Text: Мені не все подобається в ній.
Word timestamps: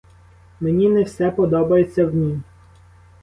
Мені 0.59 0.89
не 0.89 1.03
все 1.03 1.31
подобається 1.31 2.05
в 2.05 2.15
ній. 2.15 2.39